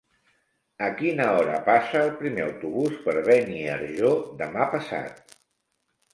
[0.85, 4.11] A quina hora passa el primer autobús per Beniarjó
[4.43, 5.39] demà passat?